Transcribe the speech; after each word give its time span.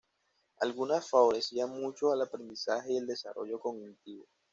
Algunas 0.61 1.07
favorecían 1.07 1.69
mucho 1.79 2.11
el 2.15 2.21
aprendizaje 2.23 2.91
y 2.93 2.97
el 2.97 3.05
desarrollo 3.05 3.59
cognitivo. 3.59 4.25